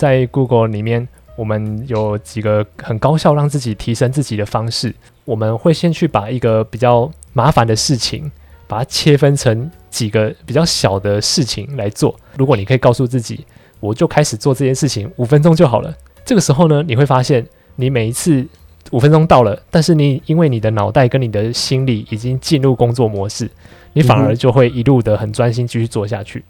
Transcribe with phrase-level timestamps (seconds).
[0.00, 1.06] 在 Google 里面，
[1.36, 4.94] 我们有几个很高效让自己提升自己的方式。
[5.26, 8.32] 我们会先去把一个比较麻烦的事情，
[8.66, 12.18] 把它切分成几个比较小的事情来做。
[12.38, 13.44] 如果你可以告诉自己，
[13.78, 15.94] 我就开始做这件事情，五分钟就好了。
[16.24, 17.46] 这个时候呢，你会发现，
[17.76, 18.46] 你每一次
[18.92, 23.50] 五分钟到了，但是你因为你的脑袋跟你的心理已经进入工作模式，
[23.92, 26.42] 你反而就会一路的很专心继续做下去。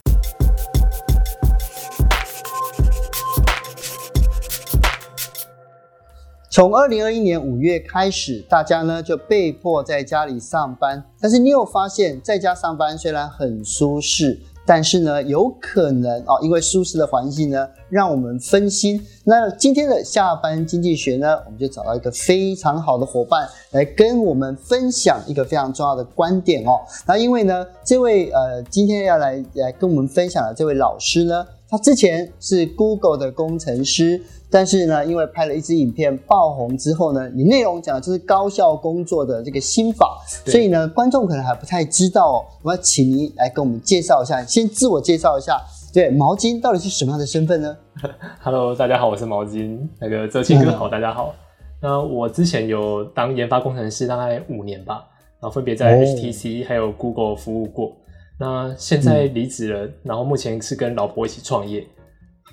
[6.53, 11.01] 从二零二一年五月开始，大家呢就被迫在家里上班。
[11.21, 14.37] 但是你有发现，在家上班虽然很舒适，
[14.67, 19.01] 但是呢，有可能哦，因为舒适的环境呢，让我们分心。
[19.23, 26.81] 那今天的下班经济学呢，我们就找到一个非常好的伙伴来跟我们分享一个非常重要的观点哦。
[27.07, 34.21] 那因为呢，这位呃，今天要来来跟我们分享的这位老师呢，他之前是 Google 的工程师。
[34.53, 42.45] 但是呢，因为拍了一支影片爆红之后呢，你内容讲的就是高效工作的这个心法，所以呢，观众可能还不太知道哦。
[42.63, 45.57] 我要请您来跟我们介绍一下，先自我介绍一下，
[45.95, 47.77] 对，毛巾到底是什么样的身份呢？
[48.43, 49.79] Hello，大家好，我是毛巾。
[50.01, 51.33] 那个哲青哥好，大家好。
[51.81, 55.05] 那我之前有当研发工程师大概五年吧，
[55.41, 57.93] 然后分别在 HTC 还有 Google 服务过。
[58.41, 61.87] 那现在离职了，然后目前是跟老婆一起创业。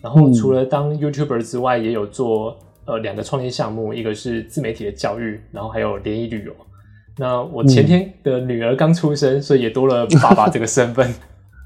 [0.04, 6.54] 然后除了当 YouTuber 之外，也有做呃两个创业项目，一个是自媒体的教育，然后还有联谊旅游。
[7.16, 11.10] 那我前天的女儿刚出生，所以也多了爸爸这个身份。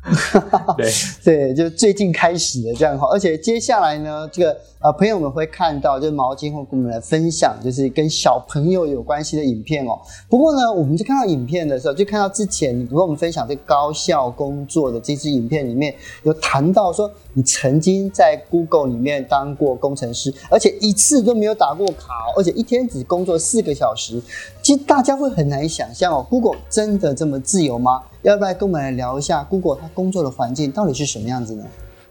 [0.78, 0.92] 对
[1.24, 10.00] 对，就最近开始的这样哈，而且接下来呢，这个呃朋友们会看到，就是毛巾会跟我们来分享，就是跟小朋友有关系的影片哦。
[10.28, 24.20] 不过呢，我们就看到影片的时候，就看到之前你跟我们分享这高效工作的这支影片里面有谈到说，你曾经在 Google 里面当过工程师，而且一次都没有打过卡哦，而且一天只工作四个小时。
[24.64, 28.02] 其实大家会很难想象哦，Google 真的这么自由吗？
[28.23, 31.64] 要不要跟我们来聊一下 Google 它工作的环境到底是什么样子呢？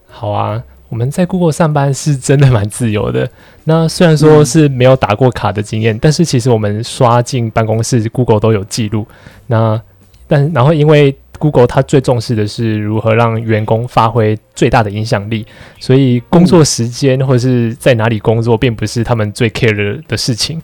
[0.06, 3.30] 好啊，我们在 Google 上班是真的蛮自由的。
[3.64, 9.06] 那虽然说是没有打过卡的经验，但是其实我们刷进办公室，Google 都有记录。
[9.46, 9.80] 那
[10.26, 15.46] 但然后因为 Google 它最重视的是如何让员工发挥最大的影响力，
[15.78, 20.60] 所以工作时间或者是在哪里工作，并不是他们最 care 的事情。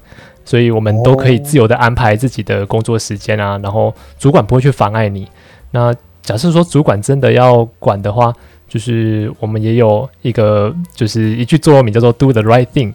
[0.47, 5.27] 所以我们都可以自由的安排自己的工作时间啊，然后主管不会去妨碍你。
[5.73, 5.93] 那
[6.23, 8.33] 假设说主管真的要管的话，
[8.69, 12.95] 就是我们也有一个就是一句座右铭叫做 “Do the right thing”。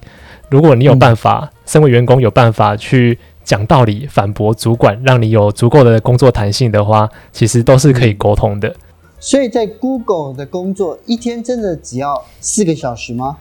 [0.50, 8.70] 如果你有办法，嗯、身为员工有办法去讲道理反驳主管，让你有足够的工作弹性的话，其实都是可以沟通的。
[8.70, 8.76] 嗯、
[9.20, 13.38] 所以在 Google 的工作一天真的只要四个小时吗？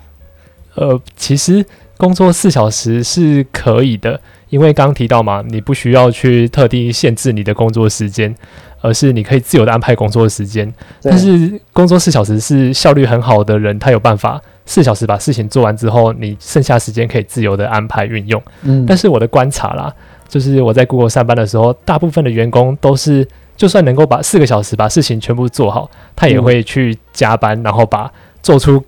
[0.74, 1.64] 呃，其实。
[2.00, 4.18] 工作四小时是可以的，
[4.48, 8.34] 因为刚刚提到嘛，你不需要去特地限制你的工作时间，
[8.80, 10.72] 而是你可以自由的安排工作时间。
[11.02, 18.42] 但是工作四小时是效率很好的人，他有办法四小时把事情做完之后，你剩下时间可以自由的安排运用。
[18.62, 19.94] 嗯，但是我的观察啦，
[20.26, 23.28] 就是我在 Google 上班的时候，大部分的员工都是，
[23.58, 28.10] 就算能够把四个小时把事情全部做好，他也会去加班，然后把
[28.42, 28.82] 做出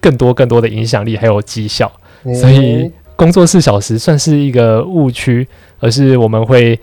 [0.00, 1.92] 更多更多的影响力还有绩效。
[2.34, 5.46] 所以工作四小时算是一个误区，
[5.78, 6.78] 而是我们会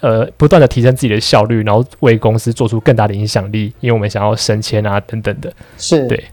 [0.00, 5.52] 呃不断的提升自己的效率，然后为公司做出更大的影响力，因为我们想要升迁啊等等的。
[5.76, 6.24] 是对，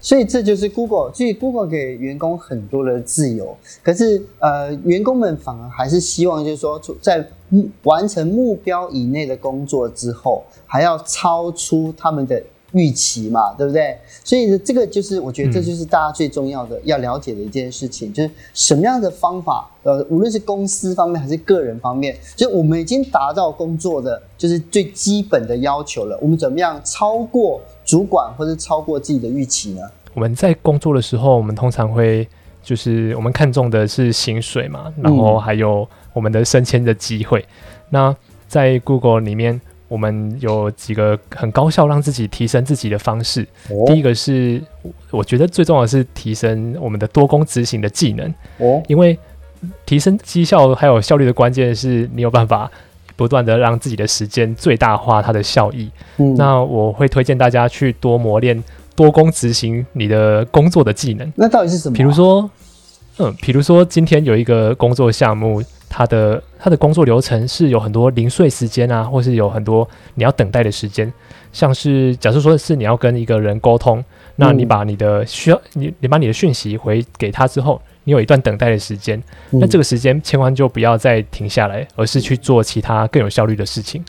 [0.00, 7.26] 所以这就是 Google，所以 Google 给员工很多的自由，可是呃员工们反而还是希望就是说在
[7.84, 12.42] 完成目标以内的工作之后，还要超出他们的。
[12.72, 13.96] 预期嘛，对不对？
[14.22, 26.16] 所以这个就是我觉得这就是大家最重要的、嗯、要了解的一件事情，就是什么样的方法，呃，无论是公司方面还是个人方面，就是我们已经达到工作的就是最基本的要求了。
[26.22, 29.82] 我们怎么样超过主管或者超过自己的预期呢？
[30.14, 32.28] 我们在工作的时候，我们通常会
[32.62, 37.40] 就是我们看重的是薪水嘛，然后还有我们的升迁的机会。
[37.40, 37.46] 嗯、
[37.90, 38.16] 那
[38.46, 39.60] 在 Google 里面。
[39.90, 43.42] 我们有几个很高效让自己提升自己的方式。
[43.68, 44.62] 哦、第一个是，
[45.10, 48.32] 我觉得最重要的是提升我们的多工执行的技能。
[48.58, 49.18] 哦，因为
[49.84, 52.70] 提升绩效还有效率的关键是你有办法
[53.16, 55.90] 不断的让自己的时间最大化它的效益。
[56.18, 58.62] 嗯，那我会推荐大家去多磨练
[58.94, 61.32] 多工执行你的工作的技能。
[61.34, 61.96] 那到底是什么？
[61.96, 62.48] 比如说，
[63.18, 65.60] 嗯，比如说今天有一个工作项目。
[65.90, 71.12] 他的他的工作流程是有很多零碎时间啊，或是有很多你要等待的时间。
[71.52, 74.02] 像是假设说是你要跟一个人沟通，
[74.36, 79.20] 那你把你的需要，你你把你的讯息回给他之后，你有一段等待的时间。
[79.50, 84.04] 那这个时间千万就不要再停下来，而是去做其他更有效率的事情。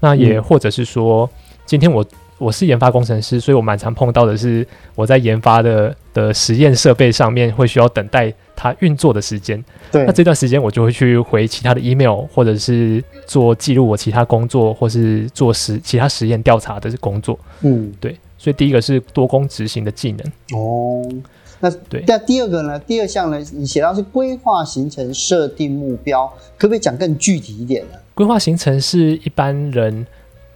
[0.00, 1.28] 那也或者是说，
[1.66, 2.04] 今天我。
[2.40, 4.64] 我是研发工程师，所以我蛮常碰到的是
[4.94, 9.64] 我在研发的的实验设备上面会需要等待它运作的时间。
[9.92, 17.38] 对，那这段时间我就会去回其他的 email，或者是做记录我其他工作，或是做实其他实验调查的工作。
[17.60, 18.16] 嗯，对。
[18.36, 20.58] 所以第一个是多工执行的技能。
[20.58, 21.04] 哦，
[21.60, 22.02] 那对。
[22.06, 22.78] 那第二个呢？
[22.80, 23.38] 第二项呢？
[23.52, 26.26] 你写到是规划行程、设定目标，
[26.56, 27.98] 可不可以讲更具体一点呢？
[28.14, 30.06] 规划行程是一般人，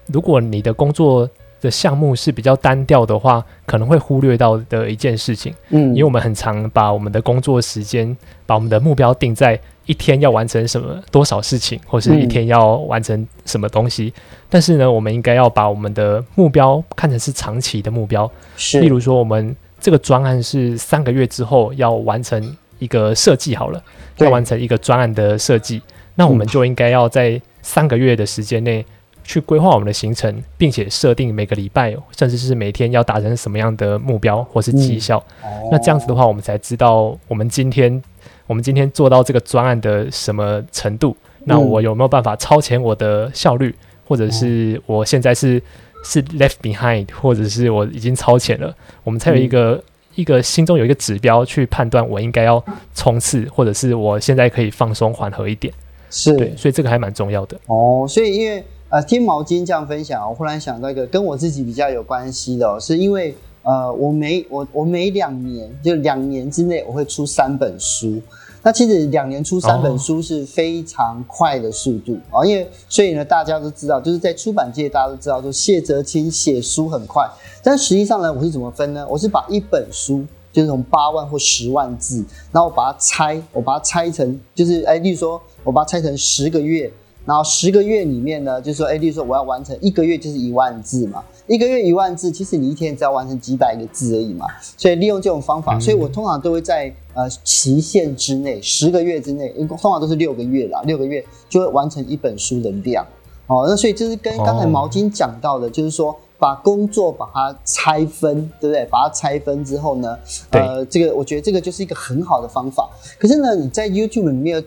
[0.06, 1.28] 如果你的工作
[1.62, 5.54] 的项目是比较单调的话，可能会忽略到的一件事情。
[5.70, 8.14] 嗯，因为我们很常把我们的工作时间，
[8.44, 14.12] 把我们的目标定在一天要完成什么多少事情，或是一天要完成什么东西。
[14.16, 18.28] 嗯、但是呢，我们应该要把我们的目标看成是长期的目标。
[18.56, 23.80] 是，例如说，我们这个专案是三个月之后要完成一个设计好了，
[24.16, 25.80] 要完成一个专案的设计，
[26.16, 28.84] 那我们就应该要在三个月的时间内。
[29.24, 35.22] 去规划我们的行程，并且设定每个礼拜甚至是每天要达成什么样的目标或是绩效。
[35.70, 38.02] 那这样子的话，我们才知道我们今天
[38.46, 41.16] 我们今天做到这个专案的什么程度。
[41.40, 43.74] 嗯、那我有没有办法超前我的效率，
[44.06, 45.62] 或者是我现在是
[46.04, 48.74] 是 left behind，或者是我已经超前了？
[49.04, 49.82] 我们才有一个、嗯、
[50.16, 52.62] 一个心中有一个指标去判断我应该要
[52.94, 55.72] 冲刺，或者是我现在可以放松缓和一点。
[56.10, 57.56] 是对，所以这个还蛮重要的。
[57.66, 58.64] 哦，所以因为。
[58.92, 68.20] 呃，听毛巾这样分享，我忽然想到一个跟我自己比较有关系的，是因为呃，我每我我每两年就两年之内我会出三本书，
[68.62, 77.26] 那其实两年出三本书是非常快的速度啊，哦，因为所以呢，大家都知道，就是在出版界大家都知道，说谢哲清写书很快，
[77.62, 79.06] 但实际上呢，我是怎么分呢？
[79.08, 80.22] 我是把一本书
[80.52, 82.22] 就是从八万或十万字，
[82.52, 86.92] 然后我把它拆，我把它拆成就是哎，例如说我把它拆成十个月。
[87.24, 94.46] 然后十个月里面呢，就是说，哎，例如说我要完成一个月就是一万字嘛，一个月一万字，其实你一天只要完成几百个字而已嘛。
[94.76, 103.06] 所以利用这种方法，所以我通常都会在呃期限之内，十个月之内，通常都是六个月啦，六个月就会完成一本书的量。
[103.46, 106.16] 哦，那所以就是跟刚才毛巾讲到的，就是说。
[106.42, 108.84] 把工作把它拆分，对不对？
[108.86, 110.18] 把它拆分之后呢，
[110.50, 112.90] 呃，这个我觉得这个就是一个很好的方法。
[113.16, 114.60] 可是呢，你在 YouTube 里面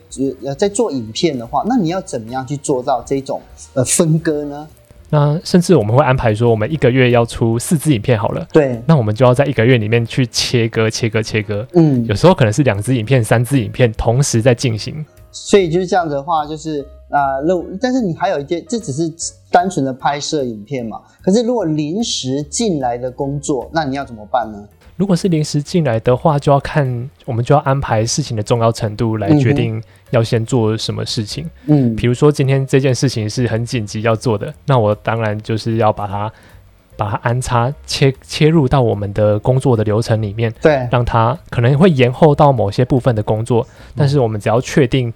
[0.45, 3.41] 呃在做影片的话，那你要怎么样去做到这种
[3.73, 4.65] 呃分割呢？
[5.09, 11.67] 那甚至我们会安排说，我们一个月要出四支影片好了，对，那我们就要在一个月里面去切割、切割、切割。
[11.73, 15.05] 嗯，有时候可能是两支影片、三支影片同时在进行。
[15.29, 16.79] 所以就是这样子的话，就是
[17.09, 19.13] 啊，那、呃、但是你还有一件，这只是
[19.55, 20.99] 单纯的拍摄影片嘛。
[21.21, 24.57] 可是如果临时进来的工作，那你要怎么办呢？
[24.97, 31.49] 如果是临时进来的话，就要看我们就要安排事情的重要程度来决定要先做什么事情。
[31.67, 36.31] 嗯，比如说今天这件事情是很紧急要做的，那我当然就是要把它
[36.97, 40.53] 把它安插切切入到我们的工作的流程里面。
[40.61, 43.67] 对，让它可能会延后到某些部分的工作，
[43.97, 45.13] 但是我们只要确定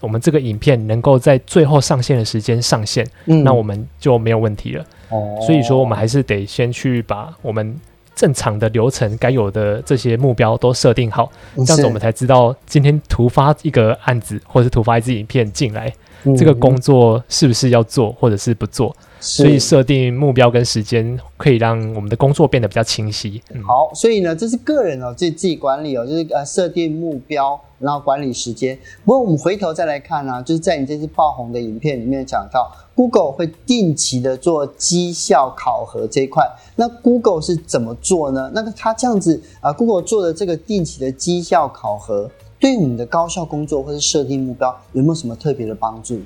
[0.00, 4.84] 我们这个影片能够在最后上线的时间上线，嗯，那我们就没有问题了。
[5.10, 7.78] 哦，所以说我们还是得先去把我们。
[8.12, 15.90] 正常的流程该有的这些目标都设定好，这样子我们才知道今天突发一个案子，或者是突发一支影片进来，
[16.24, 18.94] 嗯、这个工作是不是要做，或者是不做。
[19.20, 23.42] 所以设定目标跟时间，可以让我们的工作变得比较清晰。
[23.52, 28.78] 嗯、好，所以呢，这是个人哦，自己自己管理哦，就是呃设定目标，然后管理时间。
[29.04, 36.44] 不过我们回头再来看呢，就是在你这次爆红的影片里面讲到，Google 会定期的做绩效考核这一块。
[36.76, 38.50] 那 Google 是怎么做呢？
[38.54, 46.20] 那个他这样子啊，Google 做的这个定期的绩效考核，对你的高效工作或是设定目标有没有什么特别的帮助？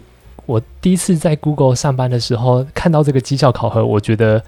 [0.47, 4.43] 我第一次在 Google 上班的时候，看到这个绩效考核，我觉得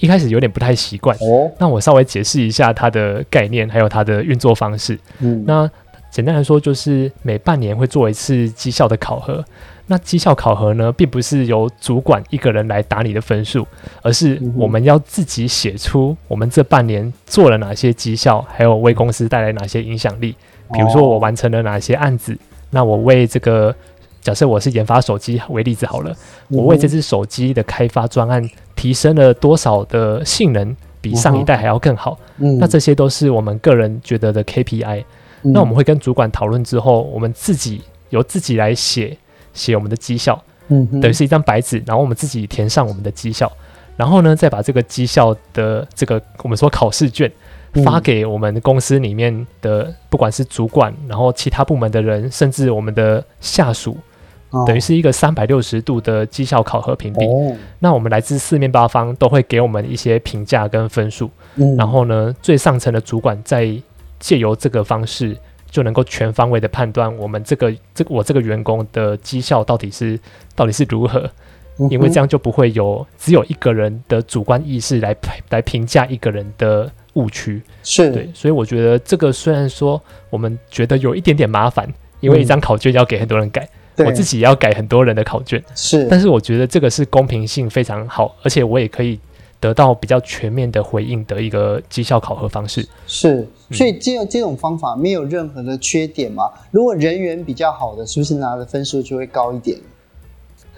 [0.00, 1.16] 一开始有点不太习惯。
[1.18, 4.98] 哦，那我稍微解释一下它的概念，还有它的运作方式。
[5.20, 5.70] 嗯，那
[6.10, 9.44] 简单来说，就是每半年会做一次绩效的考核。
[9.86, 13.66] 那绩效考核呢，并不是由主管一个人来打你的分数，
[14.02, 20.34] 而是我们要自己写出我们这半年做了哪些绩效，还有为公司带来哪些影响力。
[20.72, 22.36] 比如说，我完成了哪些案子，
[22.70, 23.74] 那我为这个。
[24.28, 26.14] 假设我是研发手机为例子好了，
[26.48, 32.18] 我为这只手机的开发专案提升了多少的性能，比上一代还要更好？
[32.36, 35.02] 那这些都是我们个人觉得的 KPI。
[35.40, 37.80] 那我们会跟主管讨论之后，我们自己
[38.10, 39.16] 由自己来写
[39.54, 43.50] 写我们的绩效，等于是一张白纸，然后我们自己填上我们的绩效，
[43.96, 47.32] 然后呢，再把这个绩效的这个我们说考试卷，
[47.82, 53.96] 发给我们公司里面的，不管是主管，然后其他部门的人，甚至我们的下属，
[54.50, 57.24] 哦、等于是一个三百六十度的绩效考核评比。
[57.26, 61.30] 哦、那我们来自四面八方，都会给我们一些评价跟分数。
[61.56, 63.74] 嗯、然后呢，最上层的主管在
[64.18, 65.36] 借由这个方式，
[65.70, 70.18] 就能够全方位的判断我们这个这我这个员工的绩效到底是
[70.54, 71.30] 到底是如何。
[71.90, 75.14] 因为这样就不会有只有一个人的主观意识来
[75.48, 78.10] 来评价一个人的误区，是。
[78.10, 81.88] 对，所以我觉得这个虽然说我们觉得有一点点麻烦，
[82.18, 83.68] 因为一张考卷要给很多人改，嗯、
[84.06, 89.18] 我自己也要改很多人的考卷，是，但是我觉得这个是公平性非常好，而且我也可以
[89.60, 92.86] 得到比较全面的回应的一个绩效考核方式。
[93.06, 96.44] 是，所以这这种方法没有任何的缺点嘛？
[96.70, 99.78] 如果人缘比较好的，是不是拿的分数就会高一点？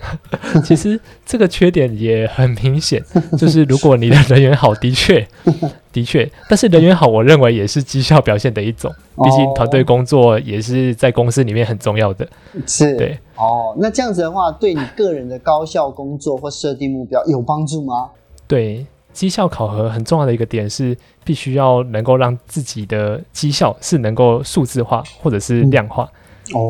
[0.65, 3.03] 其实这个缺点也很明显，
[3.39, 5.27] 就是如果你的人缘好，的确，
[5.93, 8.91] 的确，但是人缘好，我认为也是绩效表现的一种。
[9.23, 12.27] 毕竟团队工作也是在公司里面很重要的。
[12.67, 18.09] 是，对，哦，那这样子的话，对你个人的高效工作或设定目标有帮助吗？
[18.47, 26.05] 对，绩效考核很重要的一个点是，必须要能够让自己的绩效是能够数字化或者是量化。
[26.05, 26.17] 嗯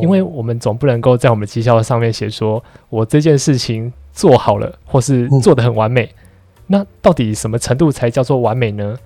[0.03, 6.09] 因为我们总不能够在我们的绩效上面写说，我这件事情做好了，或是做得很完美。
[6.67, 8.97] 那到底什么程度才叫做完美呢？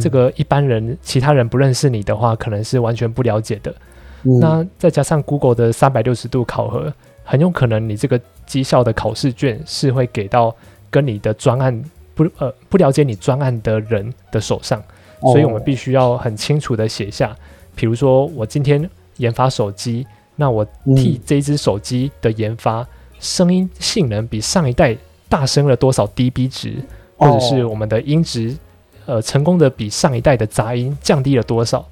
[0.00, 3.74] 这个一般人、其他人不认识你的话，可能是完全不了解的。
[4.22, 6.92] 那再加上 Google 的三百六十度考核，
[7.24, 10.54] 很有可能你这个绩效的考试卷是会给到
[10.90, 11.82] 跟你的专案
[12.14, 14.82] 不呃不了解你专案的人的手上，
[15.22, 17.34] 所以我们必须要很清楚的写下，
[17.74, 20.06] 比如说我今天研发手机。
[20.36, 22.86] 那我替这只手机的研发，
[23.18, 24.96] 声音性能比上一代
[25.28, 26.76] 大升了多少 dB 值，
[27.16, 28.56] 或者是我们的音质，
[29.04, 31.86] 呃，成功的比上一代的杂音降低了多少？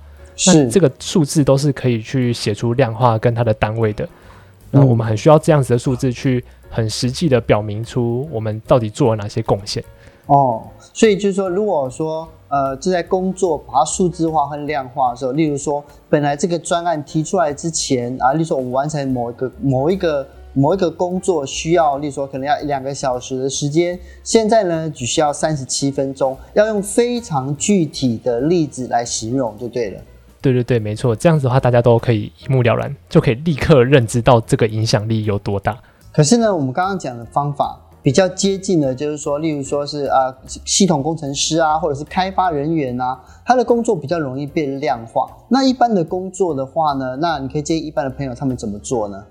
[0.46, 4.08] 那这个数字都是可以去写出量化跟它的单位的。
[4.70, 9.84] 那我们很需要这样子的数字去很实际的表明出我们到底做了哪些贡献。
[10.26, 10.62] 哦，
[10.94, 12.28] 所以就是说，如果说。
[12.48, 30.00] 呃，这在工作把它数字化和量化的时候，例如说，本来这个专案提出来之前啊，例如说我们完成某一个某一个某一个工作需要，例如说可能要两个小时的时间，现在呢只需要三十七分钟，要用非常具体的例子来形容就对了。
[30.40, 35.76] 对对对，没错，这样子的话大家都可以一目了然，就可以立刻认知到这个影响力有多大。
[36.12, 37.78] 可是呢，我们刚刚讲的方法。
[38.00, 45.28] 比较接近的，就是说，例如说是啊，系统工程师啊，或者是开发人员啊，他的工作比较容易被量化。
[45.48, 49.22] 那一般的工作的话呢，那你可以建议一般的朋友他们怎么做呢？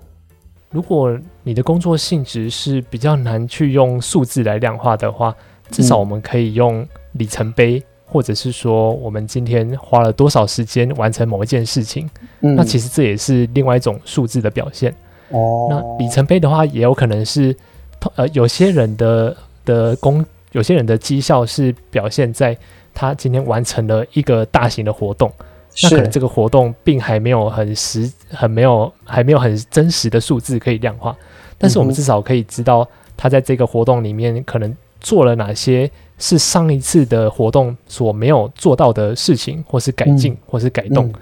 [0.70, 5.34] 如果你的工作性质是比较难去用数字来量化的话，
[5.70, 12.08] 至少我们可以用里程碑，嗯、或者是说我们今天花了多少时间完成某一件事情。
[12.42, 14.94] 嗯、那其实这也是另外一种数字的表现。
[15.30, 17.56] 哦，那里程碑的话，也有可能是。
[18.14, 22.56] 呃，有些人的的工，有些人的绩效是表现在
[22.94, 25.32] 他今天完成了一个大型的活动，
[25.82, 31.16] 那可能这个活动并还没有很实，很没有，还没有很真实的数字可以量化，
[31.58, 41.14] 但是我们至少可以知道他在这个活动里面可能做了哪些是上一次的活动所没有做到的事情，或是改进，嗯、或是改动，嗯、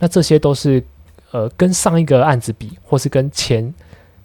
[0.00, 0.82] 那这些都是
[1.30, 3.72] 呃跟上一个案子比，或是跟前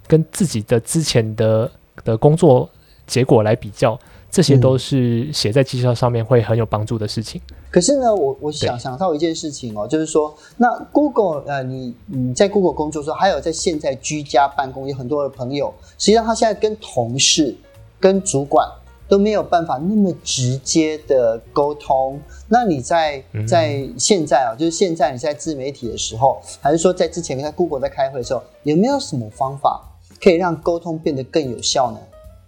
[0.07, 1.71] 跟自己的之前的。
[2.09, 2.67] 的工作
[3.05, 3.97] 结果来比较，
[4.31, 7.39] 这些都是写在绩效上面会很有帮助的事情。
[7.71, 17.55] 可是呢，我我想想到一件事情哦，就是说，那 Google 呃，你你在 Google 工作的时候，还有在现在居家办公，有很多的朋友，实际上他现在跟同事、
[17.99, 18.67] 跟主管
[19.07, 22.19] 都没有办法那么直接的沟通。
[22.47, 29.81] 那你在在现在啊，就是现在你在自媒体的时候，还是说在之前在 Google 在开会的时候，有没有什么方法？
[30.21, 31.97] 可以让沟通变得更有效呢？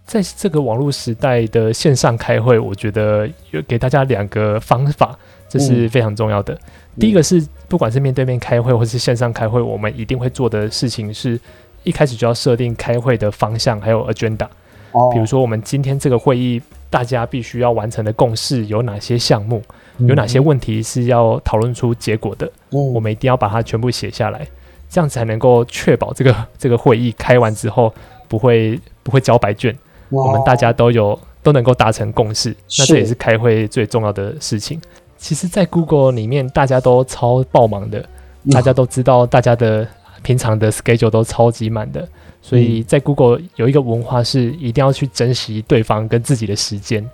[0.04, 5.16] 在这个网络时代的线上开会，我觉得有给大家两个方法，
[5.48, 6.52] 这是非常重要的。
[6.54, 6.60] 嗯、
[6.98, 11.40] 第一个是，不管是面对面开会或是线上开会，我们一定会做的事情是，
[11.84, 14.46] 一开始就要设定开会的方向，还有 agenda。
[14.90, 16.60] 哦，比如说我们今天这个会议，
[16.90, 19.62] 大家必须要完成的共识有哪些项目，
[19.98, 24.46] 嗯、有哪些问题是要讨论出结果的，嗯、我们一定要把它全部写下来。
[24.92, 27.92] 这样子才能够确保这个 这个会议开完之后
[28.28, 29.74] 不会不会交白卷，
[30.10, 34.78] 我们大家都有都能够达成共识，那这也是开会最重要的事情。
[35.16, 38.04] 其实，在 Google 里面，大家都超爆忙的，
[38.50, 39.88] 大家都知道，大家的
[40.22, 42.06] 平常的 schedule 都超级满的，
[42.42, 47.08] 所以在 Google 有一个文化是一定要去珍惜对方跟自己的时间。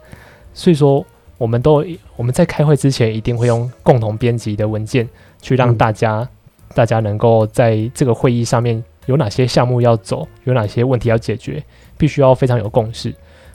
[0.52, 1.04] 所以说，
[1.36, 1.84] 我们都
[2.16, 5.08] 我们在开会之前一定会用共同编辑的文件
[5.40, 6.28] 去让大家、嗯、
[6.74, 11.62] 大家能够在这个会议上面有哪些项目要走，有哪些问题要解决，
[11.96, 13.10] 必须要非常有共识。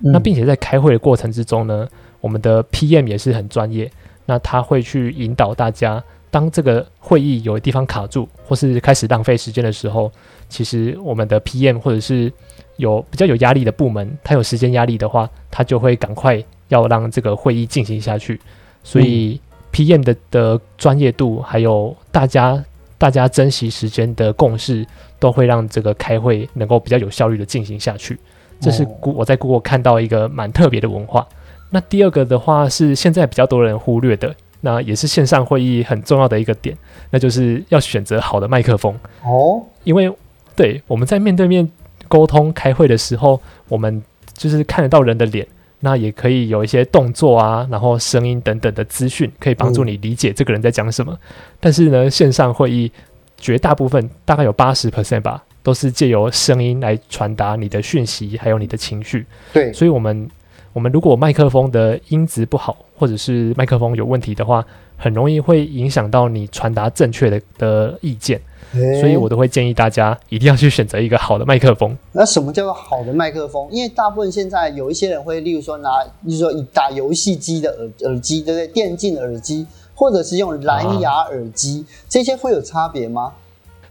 [0.06, 1.88] 嗯、那并且在开会的过程之中呢，
[2.22, 3.90] 我们的 PM 也是很专业，
[4.26, 6.04] 那他会去引导大家。
[6.32, 10.12] 当这个会议有地方卡住，或是开始浪费时间的时候，
[10.50, 12.34] 其实我们的 PM 或者是
[12.78, 18.42] 有比较有压力的部门，他有时间压力的话，他就会赶快要让这个会议进行下去。
[18.84, 19.40] 所以
[19.72, 22.66] PM 的的专业度，还有大家
[23.04, 24.88] 大家珍惜时间的共识，
[25.20, 28.18] 都会让这个开会能够比较有效率的进行下去。
[28.62, 31.28] 这是我在 Google 看到一个蛮特别的文化。
[31.70, 34.34] 那第二个的话是现在比较多人忽略的。
[34.62, 36.78] 那也是线上会议很重要的一个点，
[37.10, 39.62] 那就是要选择好的麦克风哦。
[39.84, 40.10] 因为
[40.56, 41.70] 对我们在面对面
[42.08, 45.46] 沟通开会的时候，我们就是看得到人的脸，
[45.84, 51.12] 那也可以有一些动作啊，然后声音等等的资讯，可以帮助你理解这个人在讲什么。
[51.12, 51.20] 嗯、
[51.60, 52.90] 但是呢，线上会议
[53.38, 59.26] 绝大部分大概有八十 percent 吧，都是借由声音来传达你的讯息，还有你的情绪。
[59.52, 60.30] 对，所以我们。
[60.72, 64.66] 我们如果麦克风的音质不好，或者是麦克风有问题的话，
[64.98, 68.42] 很容易会影响到你传达正确的的意见。
[68.74, 71.96] 欸、所以我都会建议大家一定要去选择一个好的麦克风。
[72.12, 73.68] 那什么叫做好的麦克风？
[73.72, 75.90] 因为大部分现在有一些人会，例如说拿，
[76.22, 78.68] 例如说打游戏机的耳耳机，对不对？
[78.68, 83.34] 电竞耳机，或者是用蓝牙耳机，啊、这些会有差别吗？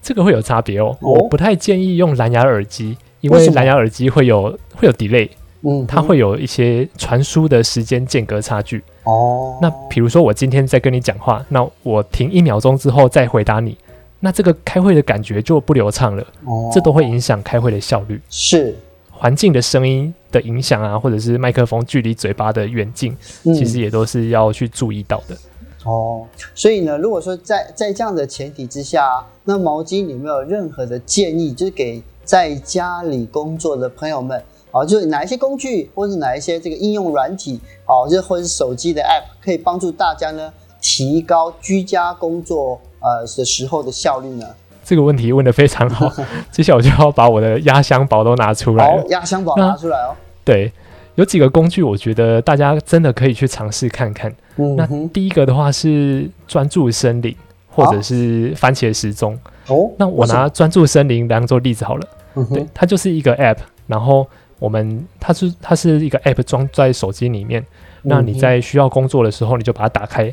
[0.02, 0.96] 这个会有差别哦。
[1.00, 5.28] 哦我不太建议用蓝牙耳机，因为蓝牙耳机会有会有 delay。
[5.64, 9.56] 嗯，它会有一些传输的时间间隔差距哦。
[9.62, 13.78] 那比如说我今天在跟你讲话，那我停一秒钟之后再回答你，
[14.24, 16.70] 那这个开会的感觉就不流畅了哦。
[16.72, 18.22] 这都会影响开会的效率。
[18.30, 18.72] 是
[19.10, 25.36] 环境的声音的影响啊，或者是麦克风距离嘴巴的远近，嗯、其实也都是要去注意到的
[25.84, 26.24] 哦。
[26.54, 34.40] 所以呢，如果说在在这样的前提之下，那毛巾有没有任何的建议，就是给在家里工作的朋友们？
[34.70, 44.46] 啊，就是哪一些工具，或是哪一些这个应用软体，啊，就或者是手机的 App，可以帮助大家呢提高居家工作呃的时候的效率呢？
[44.84, 46.10] 这个问题问得非常好，
[46.50, 50.14] 接下来我就要把我的压箱宝都拿出来压箱宝拿出来哦。
[50.44, 50.72] 对，
[51.14, 54.34] 有几个工具，我觉得大家真的可以去尝试看看。
[54.56, 57.34] 嗯，那第一个的话是专注森林，
[57.70, 59.38] 或者是番茄时钟。
[59.68, 62.06] 哦，那我拿专注森林当做例子好了。
[62.52, 64.26] 对，它就是一个 App，然后。
[64.58, 67.66] 我们它是它是一个 app 装在手机里面，
[68.02, 70.32] 那你在需要工作的时候，你就把它打开。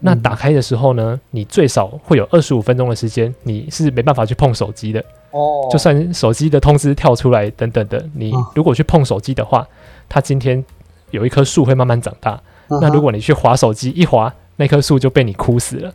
[0.00, 5.04] 那打开的时候呢，你最少会有二十五分钟的时间，你是没办法去碰手机的。
[5.30, 9.66] 哦，就算手机的通知跳出来等等的，你如果去碰手机的话，
[10.08, 10.64] 它今天
[11.10, 12.40] 有一棵树会慢慢长大。
[12.68, 15.92] 那如果你去划手机，一划那棵树就被你枯死了。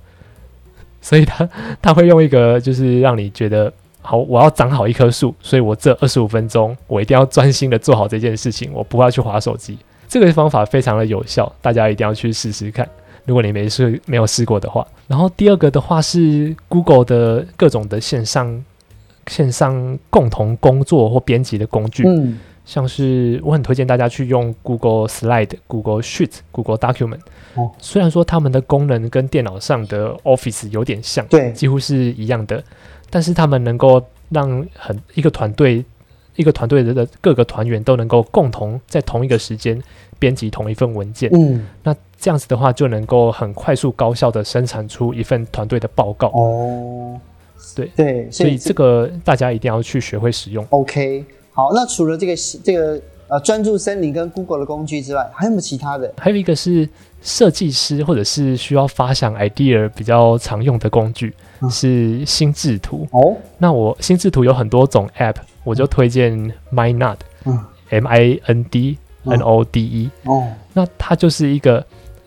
[1.01, 1.47] 所以它
[1.81, 3.71] 它会用一个就是让你觉得。
[4.05, 9.77] 好，我要长好一棵树，所以我这二十五分钟，我一定要专心的做好这件事情，我不要去划手机。
[10.09, 12.85] 这个方法非常的有效，大家一定要去试试看。
[13.25, 18.63] 如果你没试没有试过的话，然后第二个的话是 Google 的各种的线上
[19.27, 27.21] 线上共同工作或编辑的工具，嗯，像是我很推荐大家去用 Google Slide、Google Sheet、Google Document。
[27.55, 32.63] 哦，虽然说他们的功能跟电脑上的 Office 有点像，对，几乎是一样的。
[33.09, 35.85] 但是他们能够让很一个团队，
[36.35, 39.79] 一个团队的各个团员都能够共同在同一个时间
[40.23, 41.29] 编辑同一份文件。
[41.33, 46.29] 嗯，那这样子的话就能够很快速高效的生产出一份团队的报告。
[46.29, 47.19] 哦，
[47.75, 50.65] 对对，所以这个大家一定要去学会使用。
[50.69, 52.33] OK，好，那除了这个
[52.63, 56.13] 这个呃专注森林跟 Google 的工具之外，还有没有其他的？
[56.17, 56.87] 还有一个是
[57.21, 61.33] 设计师或者是需要发想 idea 比较常用的工具。
[61.69, 67.57] 是心智图哦，那我心智图有很多种 App，我就推荐 MindNode，嗯
[67.89, 71.85] ，M I N D N O D E，哦，那它就是一个，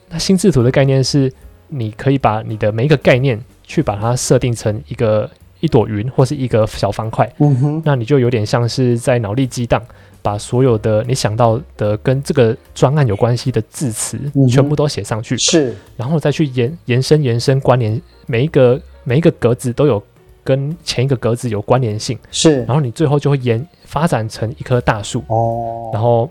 [0.09, 1.33] 那心智图的概念是，
[1.69, 5.31] 你可以把你的每一个概念去把它设定成一个
[5.61, 9.83] 一朵云或是一个小方块，嗯哼，那你就有点像是在脑力激荡，
[10.23, 18.81] 把所有的你想到的跟这个专案有关系的字词全部都写上去，是，然后再去延延伸延伸关联每一个。
[19.09, 20.03] 每一个格子都有
[20.43, 26.29] 跟前一个格子有关联性，是，然后你最后就会延发展成一棵大树哦，然后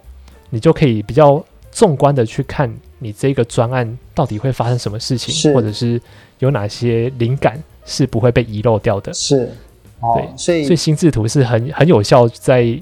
[0.49, 6.01] 你就可以比较纵观的去看你这个专案到底会发生什么事情，或者是
[6.39, 9.49] 有哪些灵感是不会被遗漏掉的，是，
[9.99, 12.81] 哦、对，所以所以心智图是很很有效在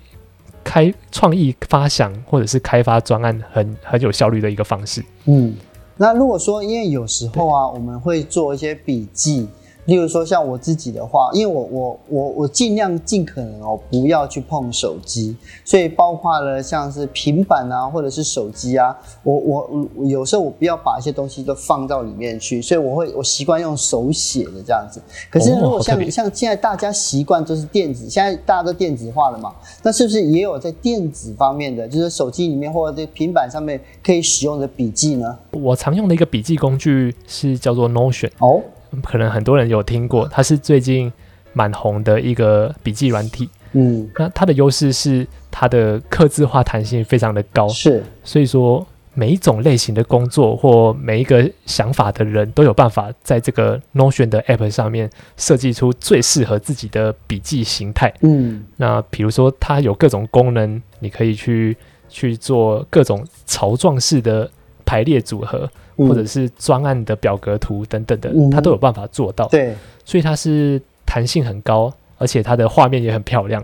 [0.64, 5.04] 开创意发想或者是开发专案很很有效率的一个方式。
[5.26, 5.56] 嗯，
[5.98, 9.48] 那如果说因为有时候啊，我们会做一些笔记。
[9.86, 25.02] 例如说，像我自己的话，因为我我我我尽量尽可能哦，不要去碰手机，所以包括了像是平板啊，或者是手机啊，我我我有时候我不要把一些东西都放到里面去，所以我会我习惯用手写的这样子。
[25.30, 35.38] 可是如果像、哦、像现在大家习惯都是电子，现在大家都电子化了嘛，那是不是也有在电子方面的，就是手机里面或者在平板上面可以使用的笔记呢？
[35.52, 38.62] 我常用的一个笔记工具是叫做 Notion 哦。
[39.02, 41.12] 可能很多人有听过，它是最近
[41.54, 43.50] 蛮红的一个笔记软体。
[43.74, 58.14] 嗯，那它的优势是它的刻字化弹性非常的高，是，所以说每一种类型的工作或每一个想法的人都有办法在这个 Notion 的 App 上面设计出最适合自己的笔记形态。
[58.22, 61.76] 嗯，那比如说它有各种功能，你可以去
[62.10, 64.50] 去做各种槽状式的
[64.94, 65.70] 排列组合。
[65.96, 69.48] 或者是专案的表格图等等的，嗯、它都有办法做到。
[69.50, 73.64] 对，所以它是弹性很高，而且它的画面也很漂亮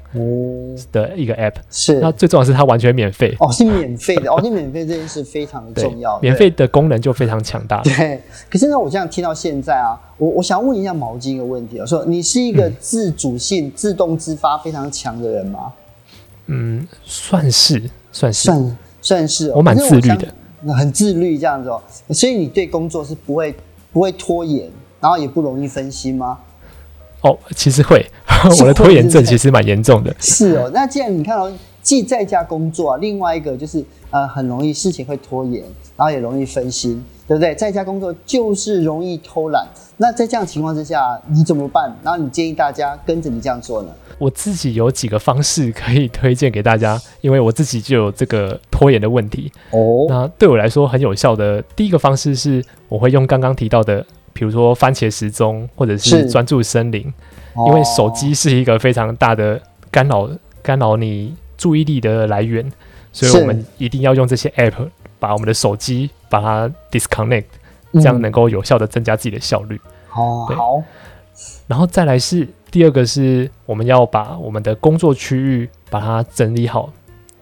[0.92, 1.56] 的一个 App。
[1.72, 3.36] 是，那最重要的是它完全免费。
[3.40, 4.32] 哦，是免费的。
[4.32, 6.20] 哦，是免费这件事非常的 重要。
[6.20, 7.82] 免费的功能就非常强大。
[7.82, 8.22] 对。
[8.48, 15.74] 可是呢，我这样听到现在啊，我我想问一下毛巾一个问题，我说你是一个自主性、嗯、自动自发非常强的人吗？
[16.46, 19.50] 嗯，算是，算是，算算是。
[19.54, 20.28] 我蛮自律的。
[20.68, 23.56] 很自律这样子哦，所以你对工作是不会
[23.94, 24.70] 不会拖延，
[25.00, 26.40] 然后也不容易分心吗？
[27.22, 28.06] 哦，其实会，
[28.62, 30.16] 我的拖延症其实蛮严重的。
[30.20, 35.64] 是哦，那既然你看到、哦、既在家工作，另外一个就是呃很容易事情会拖延，
[35.98, 37.54] 然后也容易分心，对不对？
[37.56, 39.68] 在家工作就是容易偷懒。
[39.98, 41.94] 那在这样情况之下，你怎么办？
[42.02, 43.90] 然后你建议大家跟着你这样做呢？
[44.18, 49.52] 我自己有几个方式可以推荐给大家， 因为我自己就有这个拖延的问题。
[49.72, 54.06] 哦，那对我来说很有效的第一个方式是，我会用刚刚提到的，
[54.40, 57.14] 比如说番茄时钟或者是专注森林，
[57.68, 60.30] 因为手机是一个非常大的干扰，
[60.64, 62.72] 干扰你注意力的来源，
[63.12, 64.88] 所以我们一定要用这些 app
[65.20, 67.44] 把我们的手机把它 disconnect，
[67.96, 69.78] 这样能够有效的增加自己的效率。
[70.16, 70.82] 哦，好，
[71.68, 72.48] 然后再来是。
[72.72, 76.94] 第二个是我们要把我们的工作区域把它整理好，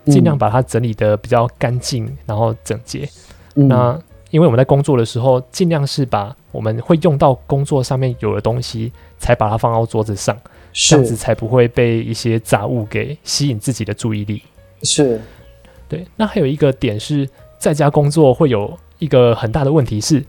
[0.06, 3.08] 尽量把它整理得比较干净，然后整洁。
[3.56, 10.36] 嗯、那因为我们在工作的时候，尽量是把我们会用到工作上面有的东西，才把它放到桌子上，
[10.74, 14.44] 这样子才不会被一些杂物给吸引自己的注意力。
[14.84, 15.22] 是，
[15.88, 16.06] 对。
[16.16, 20.24] 那还有一个点是，在家工作会有一个很大的问题是，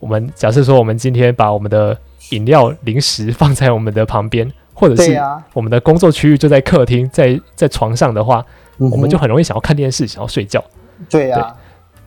[0.00, 1.96] 我们假设说我们今天把我们的
[2.30, 5.18] 饮料、零食放在我们的旁边，或者是
[5.52, 8.44] 我们的工作区域就在客厅，在在床上的话，
[8.78, 10.62] 嗯，我们就很容易想要看电视，想要睡觉。
[11.08, 11.56] 对呀，啊，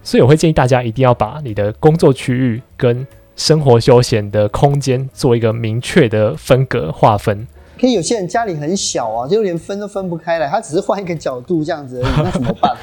[0.07, 7.45] 所以我会建议大家一定要把你的工作区域跟生活休闲的空间做一个明确的分隔划分。
[7.77, 12.73] 可以有些人家里很小啊，就连分都分不开来，他只是换一个角度这样子而已，那怎么办？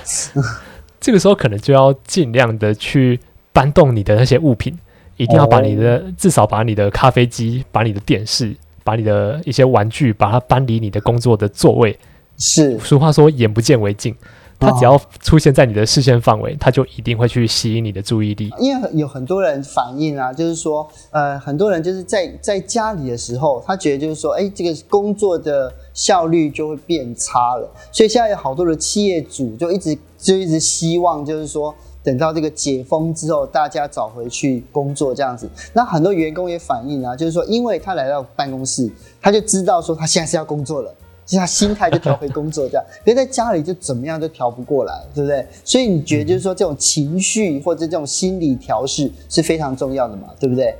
[1.01, 3.19] 这个时候可能就要尽量的去
[3.55, 4.79] 搬动你的那些物品。
[5.17, 6.03] 一定要把你的、oh.
[6.19, 11.99] 至少把你的咖啡机、把你的电视、把你的一些玩具，把它搬离你的工作的座位。
[12.37, 14.13] 是，俗话说“眼不见为净”，
[14.59, 18.51] 它只要出现在你的视线范围，它就一定会去吸引你的注意力。
[18.59, 27.69] 因为有很多人反映啊，就是说，呃，很多人就是在在家里的时候，他觉得就是说，哎，这个工作的效率就会变差了。
[27.93, 31.75] 所以现在有好多的企业主就一直就一直希望，就是说。
[32.05, 40.95] 等到这个解封之后，大家找回去工作这样子，那很多员工也反映啊，就是说，因为他来到办公室，他就知道说他现在是要工作了，
[41.27, 42.85] 所以他心态就调回工作这样。
[43.05, 45.47] 别在家里就怎么样都调不过来，对不对？
[45.65, 50.75] 所以你觉得就是说，这种情绪或者这种心理调试是非常重要的嘛，对不对？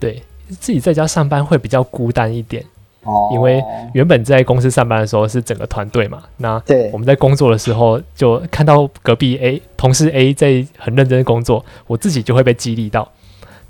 [0.00, 0.22] 对，
[0.60, 2.64] 自己在家上班会比较孤单一点。
[3.04, 3.62] 哦因为
[3.94, 13.10] 原本在公司上班的时候是整个团队嘛，那对我们在工作的时候就看到隔壁 A 同事 A 在很认真的工作，我自己就会被激励到。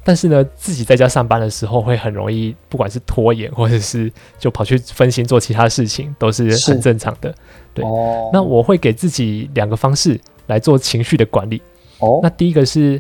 [0.09, 7.35] 但是呢，自己在家上班的时候会很容易，不管是拖延或者是就跑去分心做其他事情，都是很正常的。
[7.75, 7.85] 对，
[8.33, 11.61] 那我会给自己两个方式来做情绪的管理。
[12.23, 12.99] 那第一个是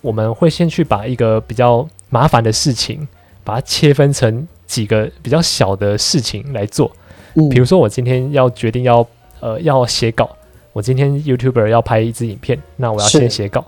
[0.00, 3.08] 我们会先去把一个比较麻烦的事情，
[3.42, 4.46] 把它切分成。
[4.66, 6.90] 几个比较小的事情来做，
[7.34, 9.06] 嗯，比如说我今天要决定要
[9.40, 10.34] 呃要写稿，
[10.72, 13.64] 我今天 YouTuber 要拍一支影片，那我要先写稿，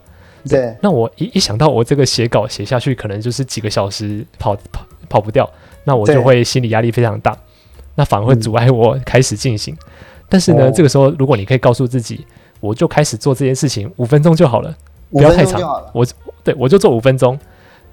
[0.48, 5.48] 对，那我一一想到我这个写稿写下去可能就是几个小时跑跑跑不掉，
[5.84, 7.36] 那我就会心理压力非常大，
[7.94, 9.76] 那反而会阻碍我开始进行。
[10.28, 12.26] 但是呢，哦这个时候如果你可以告诉自己，
[12.60, 14.74] 我就开始做这件事情，五分钟就好了，
[15.10, 15.60] 不要太长，
[15.92, 16.04] 我
[16.42, 17.38] 对我就做五分钟。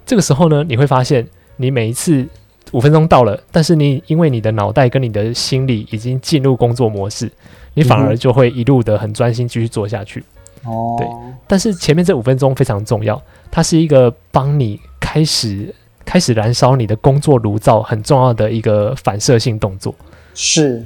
[0.06, 2.28] 这个时候呢，你会发现，你每一次
[2.72, 7.32] 五分钟到了，但是你因为你的脑袋跟你的心理已经进入工作模式，
[7.76, 10.24] 你反而就会一路的很专心继续做下去。
[10.66, 11.08] 哦，对。
[11.48, 13.22] 但是前面这五分钟非常重要，
[13.52, 15.74] 它是一个帮你开始
[16.06, 19.94] 开始燃烧你的工作炉灶很重要的一个反射性动作。
[20.34, 20.86] 是，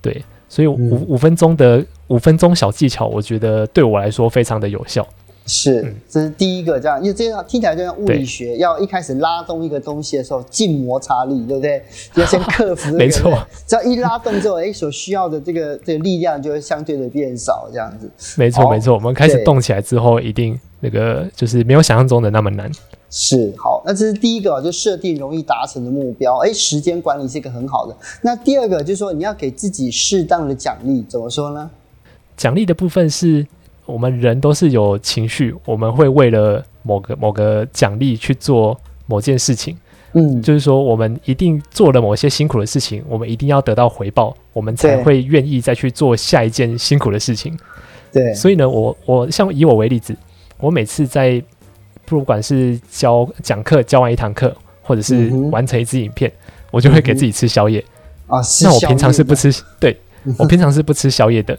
[0.00, 0.24] 对。
[0.48, 5.06] 所以五五分钟的五分钟小技巧，我觉得对我来说非常的有效。
[5.44, 11.84] 是，嗯、这是第一个，这样，因为这样听起来就像物理学，要一开始拉动一个东西的时候，静摩擦力，对不对？
[12.14, 13.46] 要先克服、这个，没错。
[13.66, 18.08] 只要一拉动之后，哎，所需要的这个这个力量就会相对的变少，这样子。
[18.36, 18.94] 没错，没错。
[18.94, 22.70] 我们开始动起来之后，一定那个就是没有想象中的那么难。
[23.10, 26.38] 是，好，那这是第一个，就设定容易达成的目标。
[26.38, 27.96] 哎，时间管理是一个很好的。
[28.22, 31.68] 那第二个就是说，你要给自己适当的奖励，怎么说呢？
[32.36, 33.44] 奖励的部分是。
[33.92, 39.76] 我们人都是有情绪，我们会为了某个某个奖励去做某件事情。
[40.14, 47.58] 嗯，就是说，我们一定做了某些辛苦的事情，我们一定要得到回报，我们才会愿意再去做下一件辛苦的事情。
[48.12, 50.14] 对，所以呢，我我像以我为例子，
[50.58, 51.42] 我每次在
[52.04, 57.82] 不管是教讲课教完一堂课，或者是完成一支影片，嗯、我就会给自己吃宵夜。
[58.26, 59.50] 啊、嗯，那我平常是不吃，
[59.80, 59.98] 对，
[60.38, 61.58] 我平常是不吃宵夜的。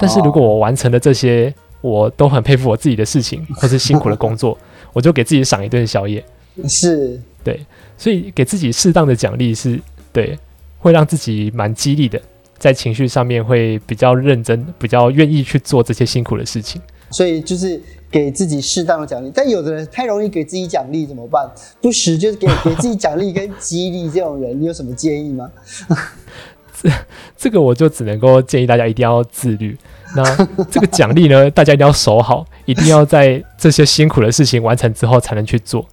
[0.00, 4.56] 但是如果我完成了这些，我都很佩服我自己的事情，或是辛苦的工作，
[4.92, 6.24] 我就给自己赏一顿宵夜。
[6.68, 7.64] 是，对，
[7.96, 9.80] 所以给自己适当的奖励是，
[10.12, 10.38] 对，
[10.78, 12.20] 会让自己蛮激励的，
[12.58, 16.80] 在情绪上面会比较认真，比较愿意去做这些辛苦的事情。
[17.10, 21.50] 所以就是给自己适当的奖励，但有的人太容易给自己奖励怎么办？
[21.80, 25.50] 不时就是给给自己奖励跟激励这种人，你有什么建议吗？
[26.82, 26.90] 这
[27.36, 29.76] 这个我就只能够建议大家一定要自律。
[30.14, 35.86] 那这个奖励呢，大家一定要守好，一定要在这些辛苦的事情完成之后才能去做。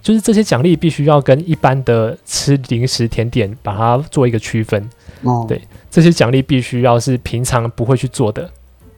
[0.00, 4.88] 就是这些奖励必须要跟一般的吃零食甜点把它做一个区分。
[5.22, 8.48] 哦，对，这些奖励必须要是平常不会去做的。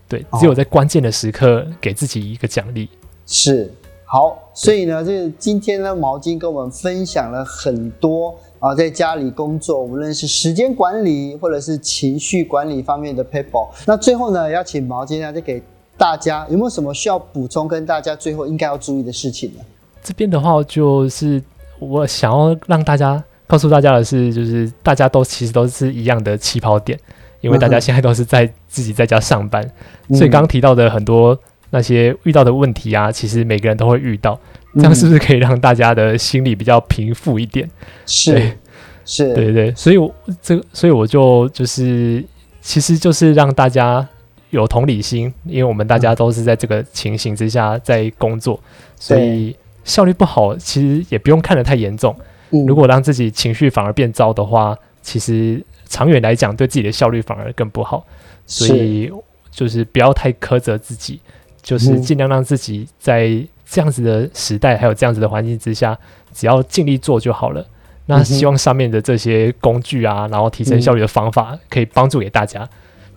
[0.07, 2.89] 对，只有在关键的时刻给自己一个奖励。
[3.27, 3.73] 是，
[4.05, 8.39] 好，所以呢，这个今天呢，毛巾跟我们分享了很多。
[8.61, 15.63] 啊，在家里工作，无论是时间管理或者是情绪管理方面的 paper，那最后呢，要请毛巾呢，再给
[15.97, 19.65] 大家有没有什么需要补充，跟大家最后应该要注意的事情呢？
[20.03, 21.43] 这边的话，就是
[21.79, 26.99] 我想要让大家告诉大家的是，就是大家都其实都是一样的起跑点，
[27.41, 29.65] 因为大家现在都是在自己在家上班，
[30.09, 31.39] 嗯、所以刚刚提到的很多
[31.71, 34.39] 那些遇到的问题啊，其实每个人都会遇到。
[34.75, 37.69] 这样是不是可以让大家的心里比较平复一点？
[38.07, 38.59] 是，对
[39.05, 42.25] 是，对对，所以我这，所以我就就是，
[42.61, 44.07] 其实就是让大家
[44.51, 52.15] 有同理心，因为我们大家都是在这个情形之下在工作，嗯、所以效率不好，其实也不用看得太严重。
[52.51, 58.07] 嗯、如果让自己情绪反而变糟的话，其实长远来讲，对自己的效率反而更不好。
[58.47, 59.11] 所以
[59.51, 61.19] 就是不要太苛责自己，
[61.61, 63.45] 就是尽量让自己在。
[63.71, 65.97] 这样子的时代，还有这样子的环境之下，
[66.35, 67.65] 只要尽力做就好了。
[68.07, 72.69] 那希望上面的这些工具啊，然后提升效率的方法，可以帮助给大家。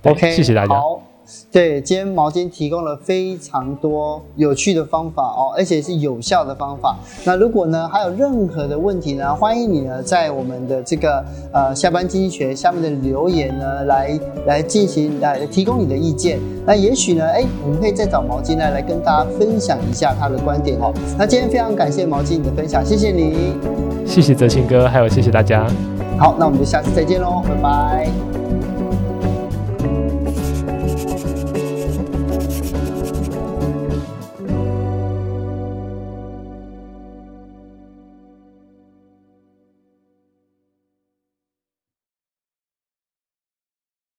[0.04, 0.76] OK，谢谢大家。
[1.52, 6.98] 对，今天毛巾提供了非常多有趣的方法哦，而且是有效的方法。
[7.24, 16.40] 那如果呢还有任何的问题呢，欢迎你呢在我们的这个呃下班经济学下面的留言呢来来进行来提供你的意见。
[16.66, 20.94] 那也许呢，哎，我们可以再找毛巾来来跟大家分享一下他的观点哦。
[21.18, 23.54] 那今天非常感谢毛巾你的分享，谢谢你，
[24.06, 25.66] 谢谢泽青哥，还有谢谢大家。
[26.18, 28.33] 好，那我们就下次再见喽，拜拜。